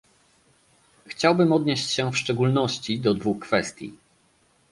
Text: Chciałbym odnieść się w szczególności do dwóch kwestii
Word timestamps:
Chciałbym 1.07 1.51
odnieść 1.53 1.89
się 1.91 2.11
w 2.11 2.17
szczególności 2.17 2.99
do 2.99 3.13
dwóch 3.13 3.39
kwestii 3.39 3.93